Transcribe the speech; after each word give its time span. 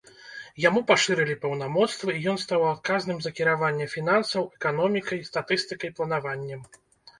Яму 0.63 0.79
пашырылі 0.91 1.35
паўнамоцтвы, 1.43 2.15
і 2.15 2.23
ён 2.31 2.37
стаў 2.45 2.65
адказным 2.71 3.21
за 3.27 3.33
кіраванне 3.41 3.87
фінансаў, 3.95 4.51
эканомікай, 4.59 5.25
статыстыкай, 5.31 5.97
планаваннем. 6.01 6.61